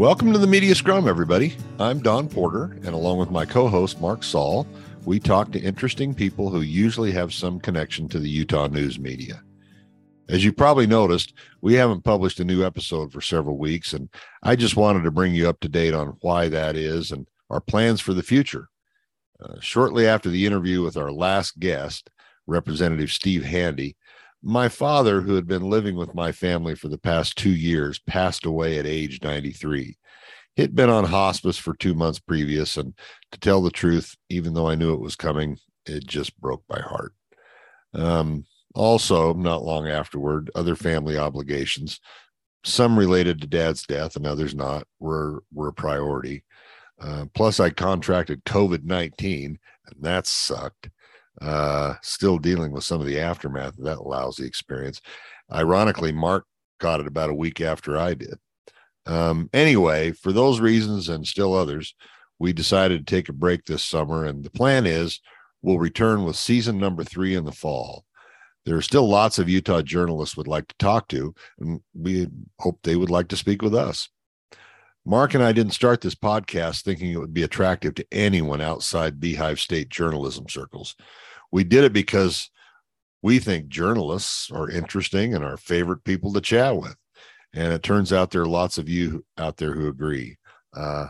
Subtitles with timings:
[0.00, 1.58] Welcome to the Media Scrum, everybody.
[1.78, 4.66] I'm Don Porter, and along with my co host, Mark Saal,
[5.04, 9.42] we talk to interesting people who usually have some connection to the Utah news media.
[10.30, 14.08] As you probably noticed, we haven't published a new episode for several weeks, and
[14.42, 17.60] I just wanted to bring you up to date on why that is and our
[17.60, 18.70] plans for the future.
[19.38, 22.08] Uh, shortly after the interview with our last guest,
[22.46, 23.96] Representative Steve Handy,
[24.42, 28.46] my father, who had been living with my family for the past two years, passed
[28.46, 29.96] away at age 93.
[30.56, 32.94] He'd been on hospice for two months previous, and
[33.32, 36.80] to tell the truth, even though I knew it was coming, it just broke my
[36.80, 37.12] heart.
[37.94, 42.00] Um, also, not long afterward, other family obligations,
[42.64, 46.44] some related to dad's death and others not, were were a priority.
[47.00, 50.90] Uh, plus, I contracted COVID 19, and that sucked.
[51.40, 55.00] Uh, still dealing with some of the aftermath of that lousy experience.
[55.50, 56.44] Ironically, Mark
[56.80, 58.34] got it about a week after I did.
[59.06, 61.94] Um, anyway, for those reasons and still others,
[62.38, 65.20] we decided to take a break this summer, and the plan is
[65.62, 68.04] we'll return with season number three in the fall.
[68.66, 72.28] There are still lots of Utah journalists would like to talk to, and we
[72.58, 74.08] hope they would like to speak with us.
[75.06, 79.20] Mark and I didn't start this podcast thinking it would be attractive to anyone outside
[79.20, 80.94] Beehive State journalism circles.
[81.50, 82.50] We did it because
[83.22, 86.96] we think journalists are interesting and our favorite people to chat with.
[87.52, 90.36] And it turns out there are lots of you out there who agree.
[90.74, 91.08] Uh,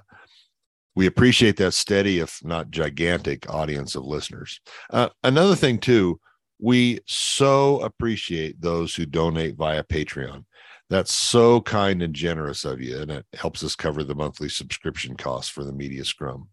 [0.96, 4.60] we appreciate that steady, if not gigantic, audience of listeners.
[4.90, 6.20] Uh, another thing, too,
[6.58, 10.44] we so appreciate those who donate via Patreon.
[10.90, 15.16] That's so kind and generous of you, and it helps us cover the monthly subscription
[15.16, 16.48] costs for the Media Scrum.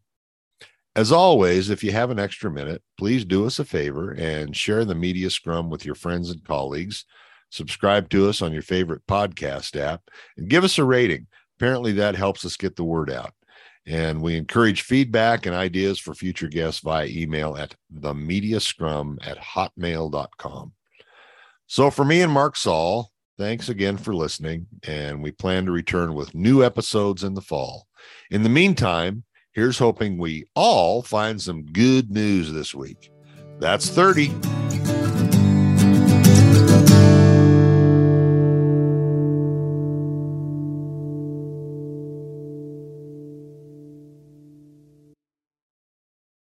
[0.96, 4.86] As always, if you have an extra minute, please do us a favor and share
[4.86, 7.06] the Media Scrum with your friends and colleagues.
[7.50, 10.02] Subscribe to us on your favorite podcast app
[10.38, 11.26] and give us a rating.
[11.58, 13.34] Apparently, that helps us get the word out.
[13.88, 20.74] And we encourage feedback and ideas for future guests via email at themediascrum at hotmail.com.
[21.66, 26.16] So, for me and Mark Saal, Thanks again for listening, and we plan to return
[26.16, 27.86] with new episodes in the fall.
[28.32, 33.12] In the meantime, here's hoping we all find some good news this week.
[33.60, 34.34] That's 30.